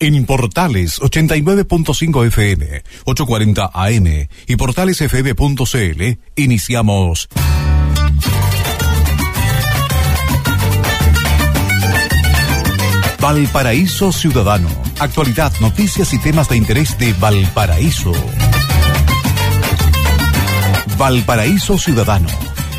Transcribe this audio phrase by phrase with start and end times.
[0.00, 7.28] En Portales 89.5 FM, 840 AM y portalesfm.cl iniciamos.
[13.20, 14.68] Valparaíso Ciudadano.
[15.00, 18.12] Actualidad, noticias y temas de interés de Valparaíso.
[20.96, 22.28] Valparaíso Ciudadano.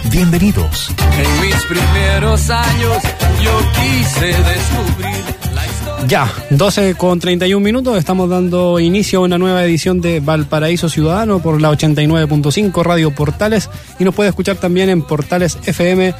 [0.06, 0.96] Bienvenidos.
[1.18, 3.04] En mis primeros años
[3.44, 5.19] yo quise descubrir.
[6.08, 11.40] Ya, 12 con 31 minutos, estamos dando inicio a una nueva edición de Valparaíso Ciudadano
[11.40, 16.16] por la 89.5 Radio Portales y nos puede escuchar también en portalesfm.cl.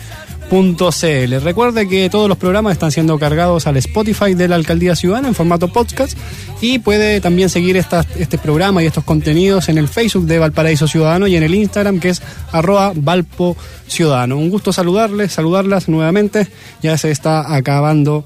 [1.44, 5.34] Recuerde que todos los programas están siendo cargados al Spotify de la Alcaldía Ciudadana en
[5.36, 6.16] formato podcast
[6.62, 10.88] y puede también seguir esta- este programa y estos contenidos en el Facebook de Valparaíso
[10.88, 12.22] Ciudadano y en el Instagram que es
[12.52, 13.58] arroba Valpo
[13.88, 14.38] Ciudadano.
[14.38, 16.48] Un gusto saludarles, saludarlas nuevamente,
[16.84, 18.24] ya se está acabando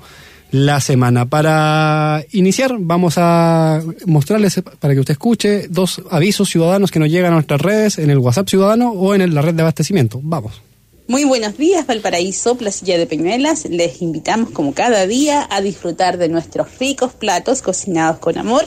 [0.53, 1.25] la semana.
[1.25, 7.31] Para iniciar, vamos a mostrarles, para que usted escuche, dos avisos ciudadanos que nos llegan
[7.31, 10.19] a nuestras redes, en el WhatsApp Ciudadano o en la red de abastecimiento.
[10.21, 10.61] Vamos.
[11.07, 13.65] Muy buenos días, Valparaíso, Placilla de Peñuelas.
[13.65, 18.65] Les invitamos, como cada día, a disfrutar de nuestros ricos platos cocinados con amor.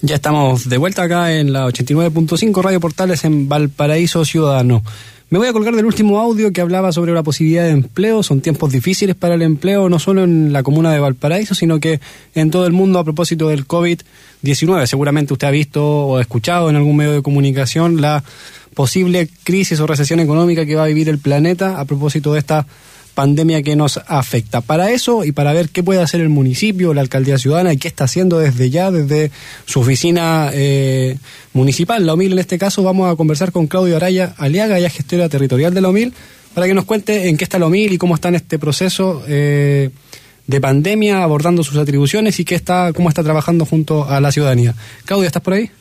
[0.00, 4.84] Ya estamos de vuelta acá en la 89.5 Radio Portales en Valparaíso Ciudadano.
[5.28, 8.22] Me voy a colgar del último audio que hablaba sobre la posibilidad de empleo.
[8.22, 12.00] Son tiempos difíciles para el empleo, no solo en la comuna de Valparaíso, sino que
[12.36, 14.86] en todo el mundo a propósito del COVID-19.
[14.86, 18.22] Seguramente usted ha visto o escuchado en algún medio de comunicación la
[18.74, 22.68] posible crisis o recesión económica que va a vivir el planeta a propósito de esta
[23.18, 24.60] pandemia que nos afecta.
[24.60, 27.88] Para eso y para ver qué puede hacer el municipio, la alcaldía ciudadana y qué
[27.88, 29.32] está haciendo desde ya, desde
[29.66, 31.18] su oficina eh,
[31.52, 35.28] municipal, la OMIL en este caso, vamos a conversar con Claudio Araya Aliaga, ya gestora
[35.28, 36.14] territorial de la OMIL,
[36.54, 39.24] para que nos cuente en qué está la OMIL y cómo está en este proceso
[39.26, 39.90] eh,
[40.46, 44.76] de pandemia, abordando sus atribuciones y qué está, cómo está trabajando junto a la ciudadanía.
[45.06, 45.72] Claudio, ¿estás por ahí?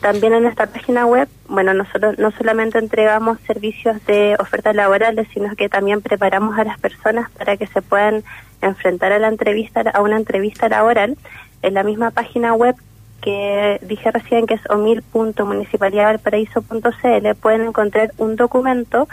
[0.00, 5.54] También en esta página web, bueno, nosotros no solamente entregamos servicios de ofertas laborales, sino
[5.54, 8.24] que también preparamos a las personas para que se puedan
[8.62, 11.18] enfrentar a la entrevista, a una entrevista laboral.
[11.60, 12.76] En la misma página web
[13.20, 19.08] que dije recién, que es omil.municipalidadvalparaíso.cl, pueden encontrar un documento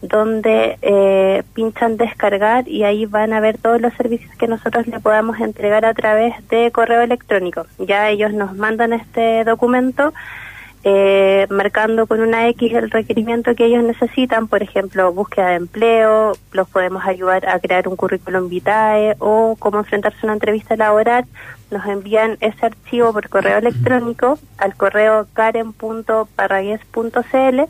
[0.00, 5.00] donde eh, pinchan descargar y ahí van a ver todos los servicios que nosotros le
[5.00, 7.66] podamos entregar a través de correo electrónico.
[7.78, 10.12] Ya ellos nos mandan este documento
[10.84, 16.32] eh, marcando con una X el requerimiento que ellos necesitan, por ejemplo, búsqueda de empleo,
[16.52, 21.24] los podemos ayudar a crear un currículum vitae o cómo enfrentarse a una entrevista laboral,
[21.70, 27.60] nos envían ese archivo por correo electrónico al correo karen.parragues.cl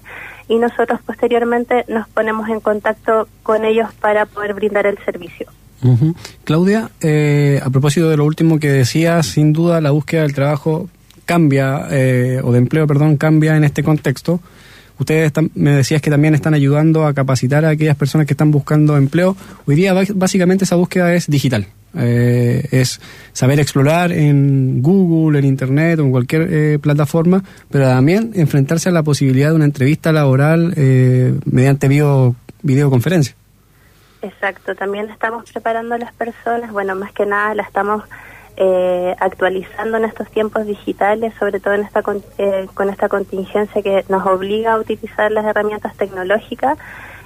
[0.48, 5.48] y nosotros posteriormente nos ponemos en contacto con ellos para poder brindar el servicio.
[6.44, 10.88] Claudia, eh, a propósito de lo último que decías, sin duda la búsqueda del trabajo
[11.24, 14.40] cambia, eh, o de empleo, perdón, cambia en este contexto.
[14.98, 18.96] Ustedes me decías que también están ayudando a capacitar a aquellas personas que están buscando
[18.96, 19.36] empleo.
[19.66, 21.68] Hoy día básicamente esa búsqueda es digital.
[21.98, 23.00] Eh, es
[23.32, 28.92] saber explorar en Google, en Internet o en cualquier eh, plataforma, pero también enfrentarse a
[28.92, 33.34] la posibilidad de una entrevista laboral eh, mediante video, videoconferencia.
[34.22, 38.02] Exacto, también estamos preparando a las personas, bueno, más que nada la estamos
[38.56, 43.80] eh, actualizando en estos tiempos digitales, sobre todo en esta con, eh, con esta contingencia
[43.82, 46.76] que nos obliga a utilizar las herramientas tecnológicas.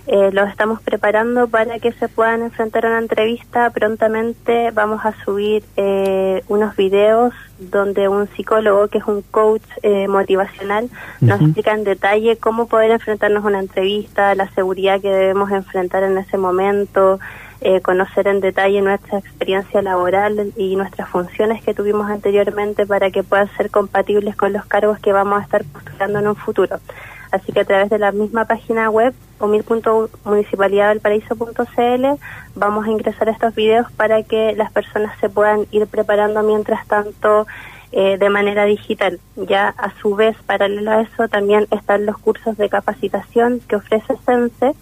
[0.07, 3.71] Eh, los estamos preparando para que se puedan enfrentar a una entrevista.
[3.71, 10.09] Prontamente vamos a subir eh, unos videos donde un psicólogo, que es un coach eh,
[10.09, 10.91] motivacional,
[11.21, 16.03] nos explica en detalle cómo poder enfrentarnos a una entrevista, la seguridad que debemos enfrentar
[16.03, 17.21] en ese momento,
[17.65, 23.23] eh, conocer en detalle nuestra experiencia laboral y nuestras funciones que tuvimos anteriormente para que
[23.23, 26.79] puedan ser compatibles con los cargos que vamos a estar postulando en un futuro.
[27.31, 32.21] Así que a través de la misma página web, humil.municipalidadvalparaíso.cl,
[32.55, 37.47] vamos a ingresar estos videos para que las personas se puedan ir preparando mientras tanto
[37.91, 39.19] eh, de manera digital.
[39.37, 44.15] Ya a su vez, paralelo a eso, también están los cursos de capacitación que ofrece
[44.27, 44.75] Sense.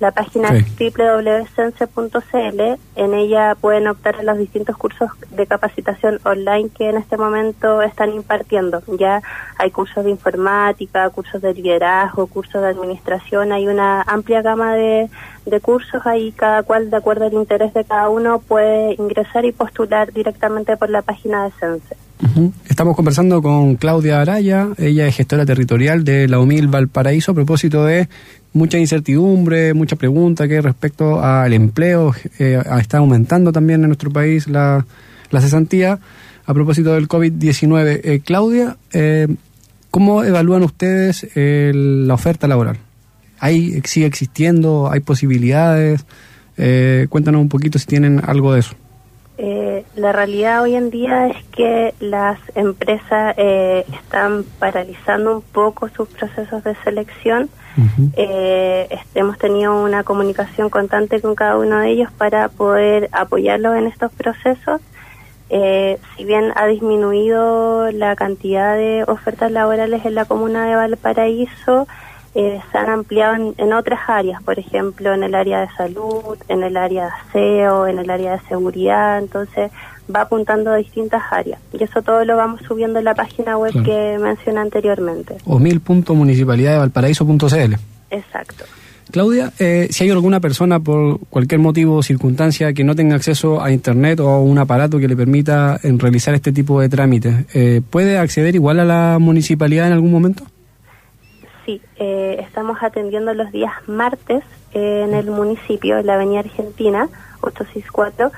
[0.00, 0.64] La página Sí.
[0.86, 2.60] es www.sense.cl.
[2.96, 7.82] En ella pueden optar a los distintos cursos de capacitación online que en este momento
[7.82, 8.82] están impartiendo.
[8.98, 9.22] Ya
[9.58, 13.52] hay cursos de informática, cursos de liderazgo, cursos de administración.
[13.52, 15.10] Hay una amplia gama de,
[15.44, 19.52] de cursos ahí, cada cual, de acuerdo al interés de cada uno, puede ingresar y
[19.52, 21.96] postular directamente por la página de Sense.
[22.68, 27.84] Estamos conversando con Claudia Araya, ella es gestora territorial de la UMIL Valparaíso a propósito
[27.84, 28.08] de
[28.52, 34.48] mucha incertidumbre, mucha pregunta que respecto al empleo, eh, está aumentando también en nuestro país
[34.48, 34.84] la,
[35.30, 35.98] la cesantía
[36.46, 38.00] a propósito del COVID-19.
[38.02, 39.28] Eh, Claudia, eh,
[39.90, 42.78] ¿cómo evalúan ustedes el- la oferta laboral?
[43.38, 44.90] ¿Hay, ¿Sigue existiendo?
[44.90, 46.04] ¿Hay posibilidades?
[46.58, 48.74] Eh, cuéntanos un poquito si tienen algo de eso.
[49.38, 55.88] Eh, la realidad hoy en día es que las empresas eh, están paralizando un poco
[55.88, 57.48] sus procesos de selección.
[58.16, 63.76] Eh, est- hemos tenido una comunicación constante con cada uno de ellos para poder apoyarlos
[63.76, 64.80] en estos procesos.
[65.50, 71.88] Eh, si bien ha disminuido la cantidad de ofertas laborales en la comuna de Valparaíso,
[72.34, 76.36] eh, se han ampliado en, en otras áreas, por ejemplo, en el área de salud,
[76.48, 79.72] en el área de aseo, en el área de seguridad, entonces
[80.14, 81.60] va apuntando a distintas áreas.
[81.72, 83.86] Y eso todo lo vamos subiendo en la página web Claro.
[83.86, 85.36] que mencioné anteriormente.
[85.44, 87.74] omil.municipalidadvalparaíso.cl
[88.10, 88.64] Exacto.
[89.12, 93.60] Claudia, eh, si hay alguna persona por cualquier motivo o circunstancia que no tenga acceso
[93.60, 97.44] a Internet o a un aparato que le permita eh, realizar este tipo de trámites,
[97.54, 100.44] eh, ¿puede acceder igual a la municipalidad en algún momento?
[101.66, 107.08] Sí, eh, estamos atendiendo los días martes eh, en el municipio, en la Avenida Argentina,
[107.40, 108.30] 864,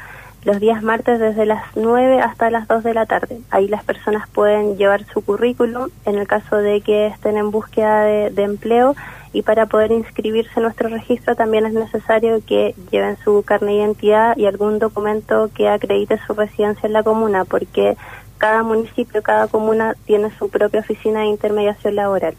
[0.44, 3.40] los días martes desde las 9 hasta las 2 de la tarde.
[3.50, 8.02] Ahí las personas pueden llevar su currículum en el caso de que estén en búsqueda
[8.02, 8.96] de, empleo
[9.32, 13.78] y para poder inscribirse en nuestro registro también es necesario que lleven su carne de
[13.78, 17.96] identidad y algún documento que acredite su residencia en la comuna, porque
[18.36, 22.34] cada municipio, cada comuna tiene su propia oficina de intermediación laboral.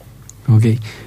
[0.50, 0.66] Ok.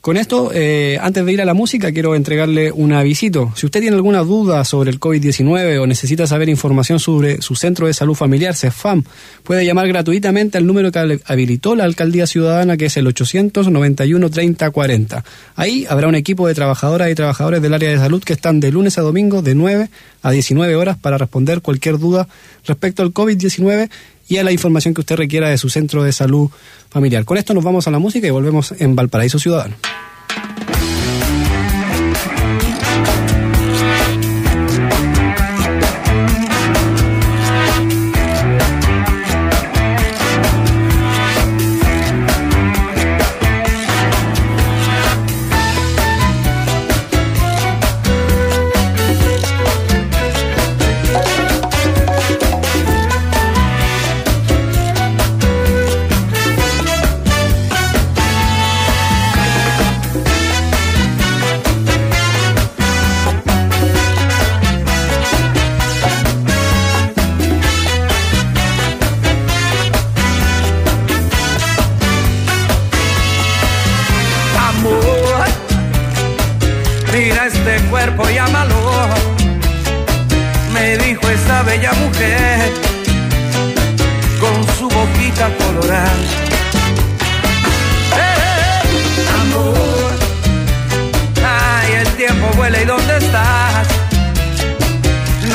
[0.00, 3.52] Con esto, eh, antes de ir a la música, quiero entregarle un avisito.
[3.56, 7.88] Si usted tiene alguna duda sobre el COVID-19 o necesita saber información sobre su centro
[7.88, 9.02] de salud familiar, CEFAM,
[9.42, 15.24] puede llamar gratuitamente al número que hab- habilitó la Alcaldía Ciudadana, que es el 891-3040.
[15.56, 18.70] Ahí habrá un equipo de trabajadoras y trabajadores del área de salud que están de
[18.70, 19.90] lunes a domingo de 9
[20.22, 22.28] a 19 horas para responder cualquier duda
[22.66, 23.90] respecto al COVID-19
[24.28, 26.50] y a la información que usted requiera de su centro de salud
[26.90, 27.24] familiar.
[27.24, 29.74] Con esto nos vamos a la música y volvemos en Valparaíso Ciudadano.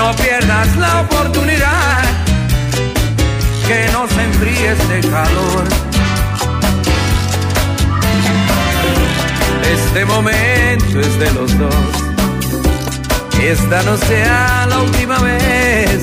[0.04, 2.04] No pierdas la oportunidad
[3.66, 5.64] que no se enfríe este calor.
[9.74, 11.86] Este momento es de los dos.
[13.42, 16.02] Esta no sea la última vez.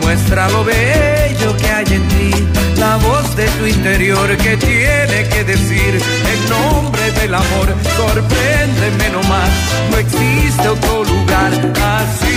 [0.00, 2.30] Muestra lo bello que hay en ti,
[2.78, 7.68] la voz de tu interior que tiene que decir en nombre del amor.
[7.98, 9.50] Sorpréndeme nomás,
[9.90, 12.33] no existe otro lugar así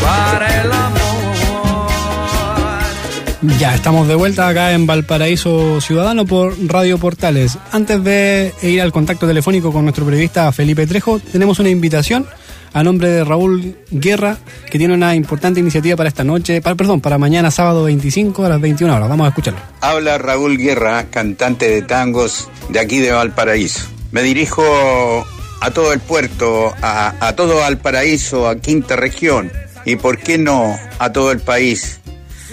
[0.00, 0.98] para el amor.
[3.58, 7.56] Ya estamos de vuelta acá en Valparaíso Ciudadano por Radio Portales.
[7.70, 12.26] Antes de ir al contacto telefónico con nuestro periodista Felipe Trejo, tenemos una invitación
[12.72, 14.38] a nombre de Raúl Guerra,
[14.70, 18.48] que tiene una importante iniciativa para esta noche, para, perdón, para mañana sábado 25 a
[18.48, 19.08] las 21 horas.
[19.08, 19.60] Vamos a escucharlo.
[19.80, 23.86] Habla Raúl Guerra, cantante de tangos de aquí de Valparaíso.
[24.10, 24.64] Me dirijo
[25.60, 29.50] a todo el puerto, a, a todo Valparaíso, a quinta región
[29.88, 32.00] y, por qué no, a todo el país,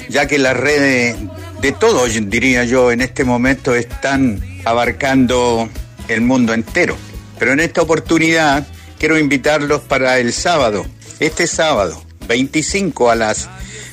[0.07, 1.17] ya que las redes
[1.61, 5.69] de todos, diría yo, en este momento están abarcando
[6.07, 6.95] el mundo entero.
[7.37, 8.65] Pero en esta oportunidad
[8.97, 10.85] quiero invitarlos para el sábado,
[11.19, 13.49] este sábado, 25 a las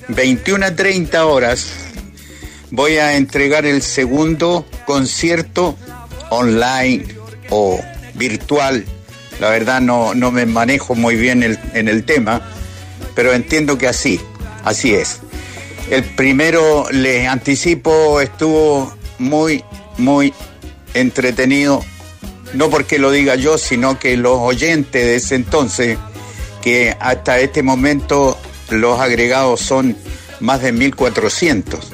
[0.08, 1.72] 21.30 horas,
[2.70, 5.76] voy a entregar el segundo concierto
[6.30, 7.04] online
[7.50, 7.80] o
[8.14, 8.84] virtual.
[9.40, 12.48] La verdad no, no me manejo muy bien en el tema,
[13.14, 14.20] pero entiendo que así,
[14.64, 15.20] así es.
[15.90, 19.64] El primero, les anticipo, estuvo muy,
[19.98, 20.32] muy
[20.94, 21.84] entretenido,
[22.54, 25.98] no porque lo diga yo, sino que los oyentes de ese entonces,
[26.62, 28.38] que hasta este momento
[28.70, 29.96] los agregados son
[30.40, 31.92] más de 1400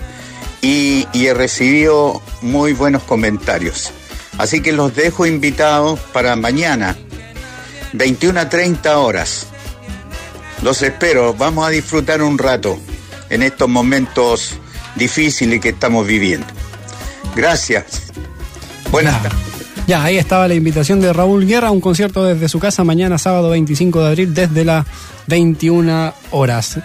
[0.60, 3.92] y, y he recibido muy buenos comentarios.
[4.38, 6.96] Así que los dejo invitados para mañana,
[7.92, 9.48] 21 a 30 horas.
[10.62, 12.78] Los espero, vamos a disfrutar un rato
[13.30, 14.58] en estos momentos
[14.96, 16.46] difíciles que estamos viviendo.
[17.36, 18.12] Gracias.
[18.90, 19.38] Buenas tardes.
[19.86, 23.16] Ya, ahí estaba la invitación de Raúl Guerra a un concierto desde su casa mañana
[23.18, 24.84] sábado 25 de abril desde las
[25.28, 26.78] 21 horas.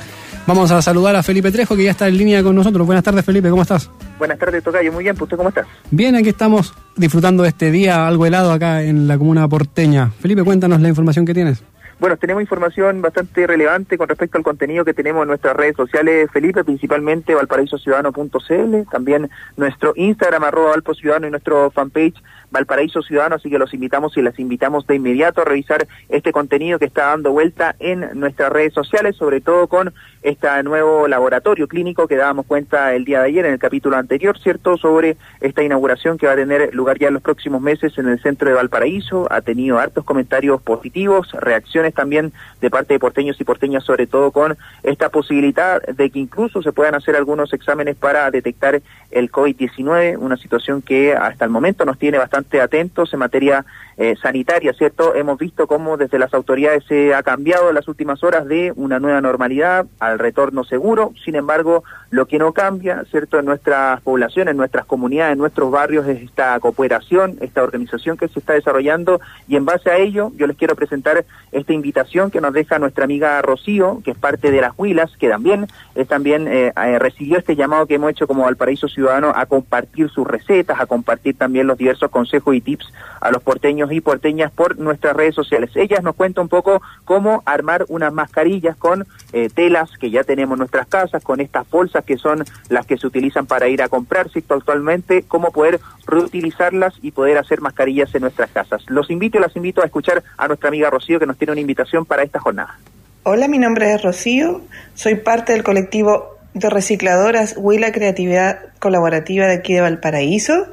[0.46, 2.86] Vamos a saludar a Felipe Trejo que ya está en línea con nosotros.
[2.86, 3.90] Buenas tardes Felipe, ¿cómo estás?
[4.20, 4.92] Buenas tardes, Tocayo.
[4.92, 5.66] Muy bien, pues, ¿usted cómo estás?
[5.90, 10.12] Bien, aquí estamos disfrutando de este día algo helado acá en la comuna porteña.
[10.22, 11.64] Felipe, cuéntanos la información que tienes.
[12.04, 16.30] Bueno, tenemos información bastante relevante con respecto al contenido que tenemos en nuestras redes sociales,
[16.34, 23.50] Felipe, principalmente valparaísociudadano.cl, también nuestro Instagram, arroba Valpo Ciudadano y nuestro fanpage Valparaíso Ciudadano, así
[23.50, 27.32] que los invitamos y las invitamos de inmediato a revisar este contenido que está dando
[27.32, 32.94] vuelta en nuestras redes sociales, sobre todo con este nuevo laboratorio clínico que dábamos cuenta
[32.94, 36.36] el día de ayer en el capítulo anterior, ¿cierto?, sobre esta inauguración que va a
[36.36, 39.28] tener lugar ya en los próximos meses en el centro de Valparaíso.
[39.32, 44.32] Ha tenido hartos comentarios positivos, reacciones también de parte de porteños y porteñas, sobre todo
[44.32, 48.82] con esta posibilidad de que incluso se puedan hacer algunos exámenes para detectar
[49.12, 54.16] el COVID-19, una situación que hasta el momento nos tiene bastante atentos en materia eh,
[54.22, 55.14] sanitaria, ¿cierto?
[55.14, 59.00] Hemos visto cómo desde las autoridades se ha cambiado en las últimas horas de una
[59.00, 61.14] nueva normalidad al retorno seguro.
[61.24, 63.38] Sin embargo, lo que no cambia, ¿cierto?
[63.38, 68.28] En nuestras poblaciones, en nuestras comunidades, en nuestros barrios es esta cooperación, esta organización que
[68.28, 71.26] se está desarrollando y en base a ello yo les quiero presentar
[71.74, 75.68] invitación que nos deja nuestra amiga Rocío, que es parte de las Huilas, que también,
[75.96, 80.10] es también eh, eh, recibió este llamado que hemos hecho como Valparaíso Ciudadano a compartir
[80.10, 84.52] sus recetas, a compartir también los diversos consejos y tips a los porteños y porteñas
[84.52, 85.72] por nuestras redes sociales.
[85.76, 90.56] Ellas nos cuentan un poco cómo armar unas mascarillas con eh, telas que ya tenemos
[90.56, 93.90] en nuestras casas, con estas bolsas que son las que se utilizan para ir a
[93.90, 98.84] comprar actualmente, cómo poder reutilizarlas y poder hacer mascarillas en nuestras casas.
[98.88, 102.06] Los invito las invito a escuchar a nuestra amiga Rocío que nos tiene una invitación
[102.06, 102.78] para esta jornada.
[103.24, 104.62] Hola, mi nombre es Rocío,
[104.94, 110.68] soy parte del colectivo de recicladoras Huila Creatividad Colaborativa de aquí de Valparaíso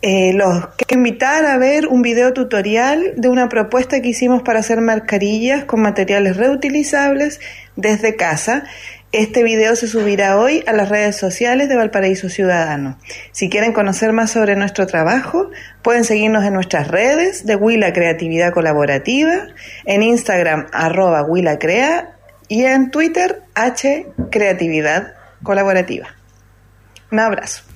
[0.00, 4.60] eh, los quiero invitar a ver un video tutorial de una propuesta que hicimos para
[4.60, 7.40] hacer mascarillas con materiales reutilizables
[7.74, 8.64] desde casa.
[9.12, 12.98] Este video se subirá hoy a las redes sociales de Valparaíso Ciudadano.
[13.32, 15.50] Si quieren conocer más sobre nuestro trabajo,
[15.80, 19.46] pueden seguirnos en nuestras redes de Huila Creatividad Colaborativa,
[19.86, 26.08] en Instagram arroba Huila Crea y en Twitter H Creatividad Colaborativa.
[27.10, 27.67] Un abrazo.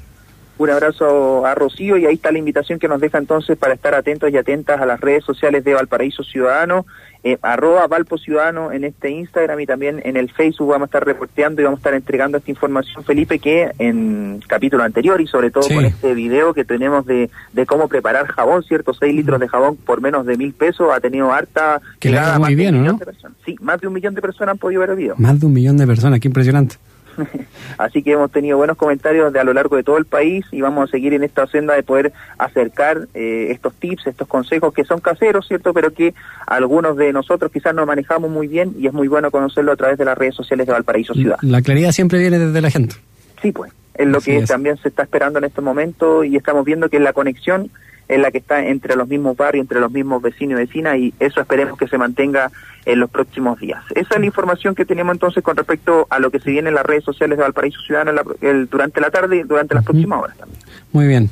[0.62, 3.96] Un abrazo a Rocío y ahí está la invitación que nos deja entonces para estar
[3.96, 6.86] atentos y atentas a las redes sociales de Valparaíso Ciudadano,
[7.24, 11.04] eh, arroba Valpo Ciudadano en este Instagram y también en el Facebook vamos a estar
[11.04, 15.50] reporteando y vamos a estar entregando esta información, Felipe, que en capítulo anterior y sobre
[15.50, 18.94] todo con este video que tenemos de, de cómo preparar jabón, ¿cierto?
[18.94, 21.80] 6 litros de jabón por menos de mil pesos ha tenido harta...
[21.98, 23.00] Que le muy bien, ¿no?
[23.44, 25.16] Sí, más de un millón de personas han podido ver el video.
[25.18, 26.76] Más de un millón de personas, qué impresionante.
[27.78, 30.60] Así que hemos tenido buenos comentarios de a lo largo de todo el país y
[30.60, 34.84] vamos a seguir en esta senda de poder acercar eh, estos tips, estos consejos que
[34.84, 35.72] son caseros, ¿cierto?
[35.72, 36.14] Pero que
[36.46, 39.98] algunos de nosotros quizás no manejamos muy bien y es muy bueno conocerlo a través
[39.98, 41.38] de las redes sociales de Valparaíso Ciudad.
[41.42, 42.96] La claridad siempre viene desde la gente.
[43.40, 46.88] Sí, pues, es lo que también se está esperando en este momento y estamos viendo
[46.88, 47.70] que la conexión
[48.08, 51.14] es la que está entre los mismos barrios, entre los mismos vecinos y vecinas, y
[51.18, 52.50] eso esperemos que se mantenga
[52.84, 53.82] en los próximos días.
[53.94, 56.74] Esa es la información que tenemos entonces con respecto a lo que se viene en
[56.74, 58.22] las redes sociales de Valparaíso Ciudadano
[58.70, 60.60] durante la tarde y durante las próximas horas también.
[60.92, 61.30] Muy bien.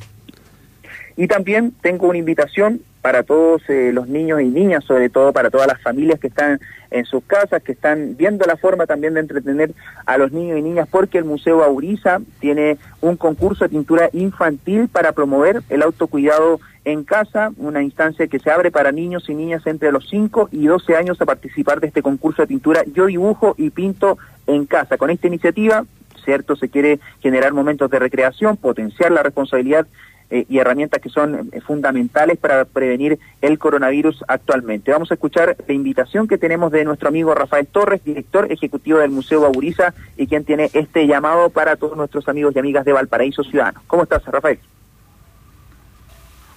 [1.20, 5.50] Y también tengo una invitación para todos eh, los niños y niñas, sobre todo para
[5.50, 6.58] todas las familias que están
[6.90, 9.72] en sus casas, que están viendo la forma también de entretener
[10.06, 14.88] a los niños y niñas, porque el Museo Auriza tiene un concurso de pintura infantil
[14.88, 19.66] para promover el autocuidado en casa, una instancia que se abre para niños y niñas
[19.66, 23.54] entre los 5 y 12 años a participar de este concurso de pintura Yo dibujo
[23.58, 24.96] y pinto en casa.
[24.96, 25.84] Con esta iniciativa,
[26.24, 29.86] cierto, se quiere generar momentos de recreación, potenciar la responsabilidad
[30.30, 34.92] eh, y herramientas que son eh, fundamentales para prevenir el coronavirus actualmente.
[34.92, 39.10] Vamos a escuchar la invitación que tenemos de nuestro amigo Rafael Torres, director ejecutivo del
[39.10, 43.42] Museo Bauriza y quien tiene este llamado para todos nuestros amigos y amigas de Valparaíso
[43.42, 43.82] Ciudadano.
[43.86, 44.60] ¿Cómo estás, Rafael?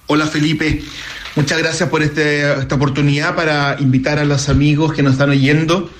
[0.06, 0.82] Hola Felipe,
[1.34, 5.90] muchas gracias por este, esta oportunidad para invitar a los amigos que nos están oyendo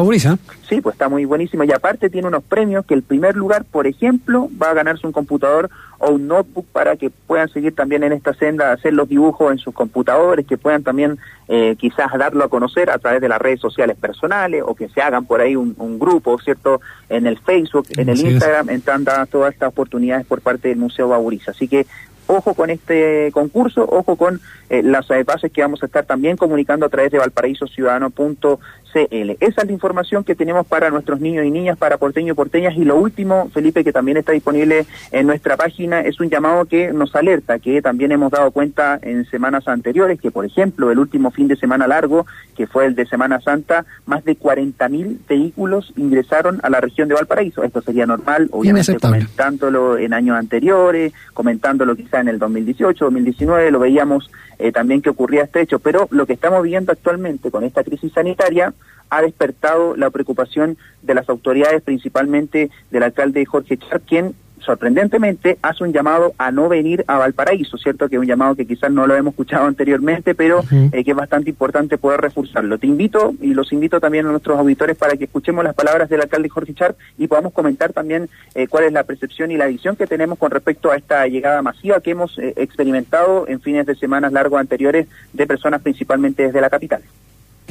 [0.67, 1.63] Sí, pues está muy buenísimo.
[1.63, 5.13] Y aparte tiene unos premios que el primer lugar, por ejemplo, va a ganarse un
[5.13, 9.51] computador o un notebook para que puedan seguir también en esta senda, hacer los dibujos
[9.51, 13.39] en sus computadores, que puedan también eh, quizás darlo a conocer a través de las
[13.39, 16.81] redes sociales personales o que se hagan por ahí un, un grupo, ¿cierto?
[17.07, 18.33] En el Facebook, en el Así es.
[18.33, 21.51] Instagram, están dadas todas estas oportunidades por parte del Museo Bauriza.
[21.51, 21.85] Así que
[22.27, 26.85] ojo con este concurso, ojo con eh, las bases que vamos a estar también comunicando
[26.85, 28.57] a través de valparaísociudadano.cl.
[28.93, 32.75] Esa es la información que tenemos para nuestros niños y niñas, para porteños y porteñas.
[32.75, 36.93] Y lo último, Felipe, que también está disponible en nuestra página, es un llamado que
[36.93, 41.31] nos alerta, que también hemos dado cuenta en semanas anteriores, que por ejemplo, el último
[41.31, 46.59] fin de semana largo, que fue el de Semana Santa, más de 40.000 vehículos ingresaron
[46.63, 47.63] a la región de Valparaíso.
[47.63, 53.79] Esto sería normal, obviamente comentándolo en años anteriores, comentándolo quizá en el 2018, 2019, lo
[53.79, 57.83] veíamos eh, también que ocurría este hecho, pero lo que estamos viendo actualmente con esta
[57.83, 58.73] crisis sanitaria
[59.09, 65.83] ha despertado la preocupación de las autoridades, principalmente del alcalde Jorge Char, quien sorprendentemente hace
[65.83, 68.09] un llamado a no venir a Valparaíso, ¿cierto?
[68.09, 71.17] Que es un llamado que quizás no lo hemos escuchado anteriormente, pero eh, que es
[71.17, 72.77] bastante importante poder reforzarlo.
[72.77, 76.21] Te invito y los invito también a nuestros auditores para que escuchemos las palabras del
[76.21, 79.95] alcalde Jorge Char y podamos comentar también eh, cuál es la percepción y la visión
[79.95, 83.95] que tenemos con respecto a esta llegada masiva que hemos eh, experimentado en fines de
[83.95, 87.01] semanas largos anteriores de personas principalmente desde la capital.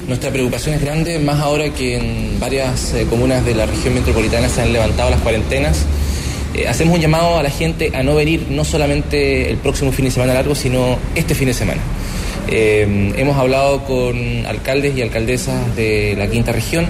[0.06, 4.48] Nuestra preocupación es grande, más ahora que en varias eh, comunas de la región metropolitana
[4.48, 5.86] se han levantado las cuarentenas.
[6.54, 10.04] Eh, hacemos un llamado a la gente a no venir no solamente el próximo fin
[10.04, 11.80] de semana largo, sino este fin de semana.
[12.48, 16.86] Eh, hemos hablado con alcaldes y alcaldesas de la quinta región.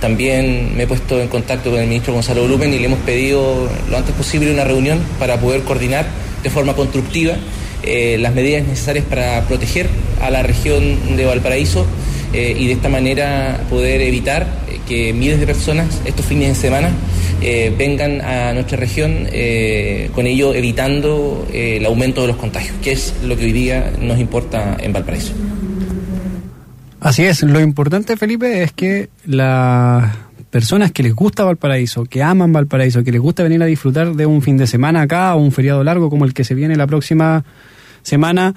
[0.00, 3.70] También me he puesto en contacto con el ministro Gonzalo Blumen y le hemos pedido
[3.88, 6.04] lo antes posible una reunión para poder coordinar
[6.42, 7.36] de forma constructiva
[7.82, 9.88] eh, las medidas necesarias para proteger
[10.20, 11.86] a la región de Valparaíso
[12.34, 14.46] y de esta manera poder evitar
[14.86, 16.90] que miles de personas estos fines de semana
[17.42, 22.76] eh, vengan a nuestra región, eh, con ello evitando eh, el aumento de los contagios,
[22.82, 25.32] que es lo que hoy día nos importa en Valparaíso.
[27.00, 30.16] Así es, lo importante, Felipe, es que las
[30.50, 34.24] personas que les gusta Valparaíso, que aman Valparaíso, que les gusta venir a disfrutar de
[34.24, 36.86] un fin de semana acá o un feriado largo como el que se viene la
[36.86, 37.44] próxima
[38.02, 38.54] semana,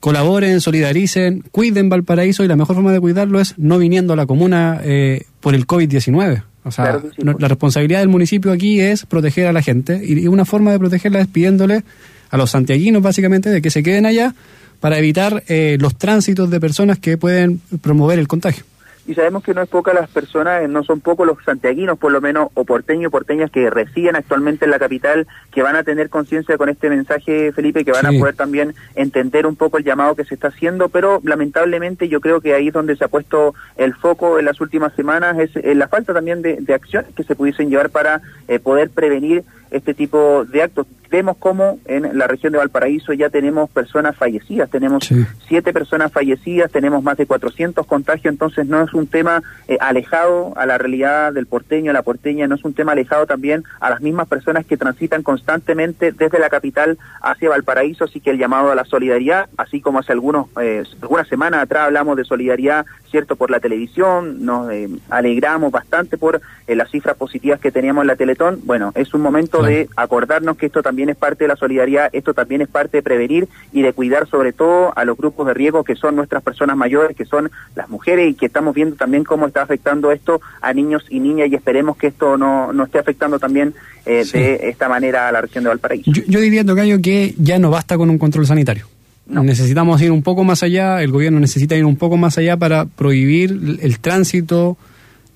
[0.00, 4.26] colaboren, solidaricen, cuiden Valparaíso y la mejor forma de cuidarlo es no viniendo a la
[4.26, 6.42] comuna eh, por el COVID-19.
[6.64, 10.18] O sea, Claro sí, la responsabilidad del municipio aquí es proteger a la gente y
[10.20, 11.84] y una forma de protegerla es pidiéndole
[12.30, 14.34] a los santiaguinos básicamente de que se queden allá
[14.80, 18.64] para evitar eh, los tránsitos de personas que pueden promover el contagio.
[19.06, 22.12] Y sabemos que no es poca las personas, eh, no son pocos los santiaguinos, por
[22.12, 25.82] lo menos, o porteños y porteñas que residen actualmente en la capital, que van a
[25.82, 28.16] tener conciencia con este mensaje, Felipe, que van Sí.
[28.16, 32.20] a poder también entender un poco el llamado que se está haciendo, pero lamentablemente yo
[32.20, 35.54] creo que ahí es donde se ha puesto el foco en las últimas semanas, es
[35.56, 39.44] eh, la falta también de, de acciones que se pudiesen llevar para eh, poder prevenir
[39.70, 40.86] este tipo de actos.
[41.10, 45.26] Vemos cómo en la región de Valparaíso ya tenemos personas fallecidas, tenemos Sí.
[45.48, 50.52] siete personas fallecidas, tenemos más de 400 contagios, entonces no es un tema eh, alejado
[50.56, 53.90] a la realidad del porteño, a la porteña, no es un tema alejado también a
[53.90, 58.70] las mismas personas que transitan constantemente desde la capital hacia Valparaíso, así que el llamado
[58.70, 63.34] a la solidaridad, así como hace algunos eh, algunas semanas atrás hablamos de solidaridad, cierto,
[63.34, 68.06] por la televisión, nos eh, alegramos bastante por eh, las cifras positivas que teníamos en
[68.06, 69.74] la Teletón, bueno, es un momento Claro.
[69.74, 73.02] de acordarnos que esto también es parte de la solidaridad, esto también es parte de
[73.02, 76.76] prevenir y de cuidar sobre todo a los grupos de riesgo que son nuestras personas
[76.76, 80.72] mayores, que son las mujeres y que estamos viendo también cómo está afectando esto a
[80.72, 83.74] niños y niñas y esperemos que esto no, no esté afectando también
[84.06, 84.38] eh, Sí.
[84.38, 86.10] de esta manera a la región de Valparaíso.
[86.10, 88.86] Yo, yo diría, Tocayo, que ya no basta con un control sanitario.
[89.26, 89.44] No.
[89.44, 92.86] Necesitamos ir un poco más allá, el gobierno necesita ir un poco más allá para
[92.86, 94.76] prohibir el tránsito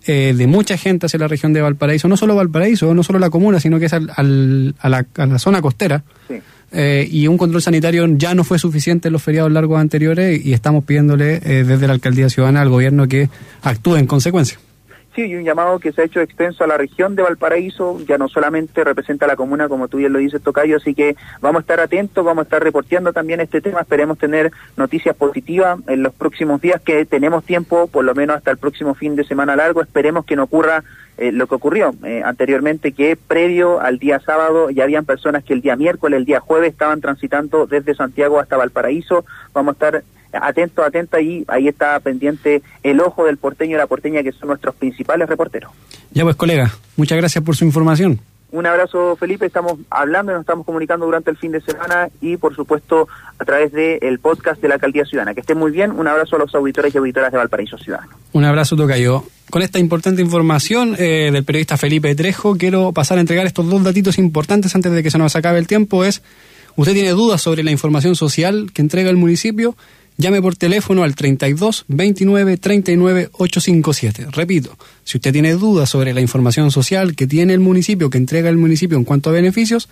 [0.06, 3.30] eh, de mucha gente hacia la región de Valparaíso, no solo Valparaíso, no solo la
[3.30, 6.02] comuna, sino que es al- al- a, la, a la zona costera.
[6.28, 6.34] Sí.
[6.76, 10.52] Eh, y un control sanitario ya no fue suficiente en los feriados largos anteriores y
[10.54, 13.28] estamos pidiéndole eh, desde la alcaldía ciudadana al gobierno que
[13.62, 14.58] actúe en consecuencia.
[15.14, 18.18] Sí, y un llamado que se ha hecho extenso a la región de Valparaíso, ya
[18.18, 21.60] no solamente representa a la comuna, como tú bien lo dices, Tocayo, así que vamos
[21.60, 26.02] a estar atentos, vamos a estar reporteando también este tema, esperemos tener noticias positivas en
[26.02, 29.54] los próximos días, que tenemos tiempo, por lo menos hasta el próximo fin de semana
[29.54, 30.82] largo, esperemos que no ocurra
[31.16, 35.52] eh, lo que ocurrió eh, anteriormente, que previo al día sábado ya habían personas que
[35.52, 40.04] el día miércoles, el día jueves estaban transitando desde Santiago hasta Valparaíso, vamos a estar
[40.32, 44.48] atento, atenta y ahí está pendiente el ojo del porteño y la porteña que son
[44.48, 45.70] nuestros principales reporteros.
[46.10, 48.20] Ya pues colega, muchas gracias por su información.
[48.54, 52.54] Un abrazo Felipe, estamos hablando nos estamos comunicando durante el fin de semana y por
[52.54, 55.34] supuesto a través del podcast de la Alcaldía Ciudadana.
[55.34, 58.12] Que estén muy bien, un abrazo a los auditores y auditoras de Valparaíso Ciudadano.
[58.32, 59.24] Un abrazo Tocayo.
[59.50, 63.82] Con esta importante información eh, del periodista Felipe Trejo, quiero pasar a entregar estos dos
[63.82, 66.04] datitos importantes antes de que se nos acabe el tiempo.
[66.04, 66.22] Es,
[66.76, 69.74] usted tiene dudas sobre la información social que entrega el municipio,
[70.16, 74.26] llame por teléfono al 32 29 39 857.
[74.32, 78.48] Repito, si usted tiene dudas sobre la información social que tiene el municipio, que entrega
[78.48, 79.88] el municipio en cuanto a beneficios,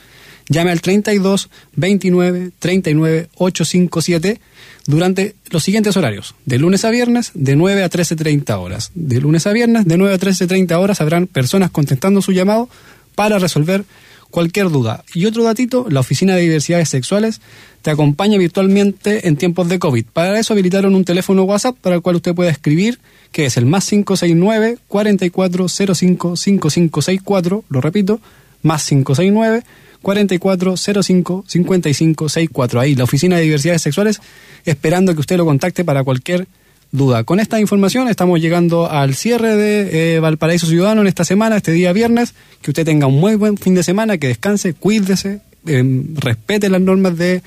[0.48, 4.40] llame al 32 29 39 857
[4.86, 6.34] durante los siguientes horarios.
[6.44, 8.90] De lunes a viernes, de 9 a 13.30 horas.
[8.94, 12.68] De lunes a viernes, de 9 a 13.30 horas, habrán personas contestando su llamado
[13.14, 13.84] para resolver
[14.32, 15.04] cualquier duda.
[15.14, 17.40] Y otro datito, la Oficina de Diversidades Sexuales
[17.82, 20.06] te acompaña virtualmente en tiempos de COVID.
[20.12, 22.98] Para eso habilitaron un teléfono WhatsApp para el cual usted puede escribir,
[23.30, 28.20] que es el más 569 4405 5564, lo repito,
[28.62, 29.62] más 569
[30.00, 32.80] 4405 5564.
[32.80, 34.20] Ahí, la Oficina de Diversidades Sexuales,
[34.64, 36.48] esperando que usted lo contacte para cualquier
[36.92, 37.24] duda.
[37.24, 41.72] Con esta información estamos llegando al cierre de eh, Valparaíso Ciudadano en esta semana, este
[41.72, 42.34] día viernes.
[42.60, 46.80] Que usted tenga un muy buen fin de semana, que descanse, cuídese, eh, respete las
[46.80, 47.42] normas de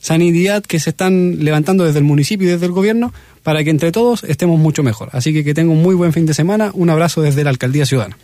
[0.00, 3.92] sanidad que se están levantando desde el municipio y desde el gobierno para que entre
[3.92, 5.08] todos estemos mucho mejor.
[5.12, 6.70] Así que que tenga un muy buen fin de semana.
[6.74, 8.18] Un abrazo desde la Alcaldía Ciudadana.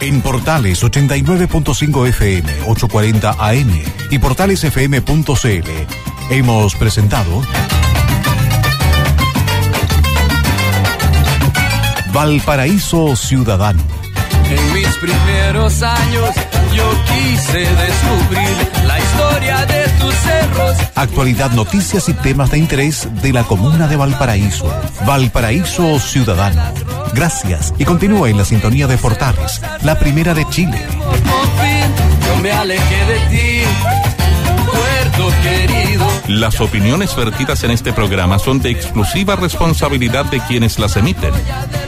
[0.00, 3.70] En Portales 89.5 FM, 840 AM
[4.10, 7.42] y portalesfm.cl hemos presentado
[12.12, 13.82] Valparaíso Ciudadano.
[14.50, 16.30] En mis primeros años
[16.74, 20.76] yo quise descubrir la historia de tus cerros.
[20.94, 24.72] Actualidad, noticias y temas de interés de la comuna de Valparaíso.
[25.06, 26.62] Valparaíso Ciudadano.
[27.12, 30.78] Gracias y continúe en la sintonía de Portales, la primera de Chile.
[30.88, 31.88] Por fin
[32.26, 33.62] yo me alejé de ti,
[34.66, 35.77] puerto querido.
[36.28, 41.32] Las opiniones vertidas en este programa son de exclusiva responsabilidad de quienes las emiten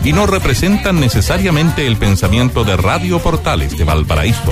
[0.03, 4.51] y no representan necesariamente el pensamiento de Radio Portales de Valparaíso.